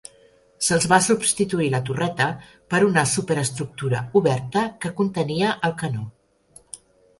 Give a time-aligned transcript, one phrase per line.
[0.67, 2.27] Se'ls va substituir la torreta
[2.75, 6.11] per una superestructura oberta que contenia el canó.